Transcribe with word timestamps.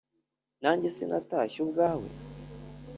nanjye 0.61 0.87
sinatashye 0.97 1.57
ubwawe! 1.65 2.07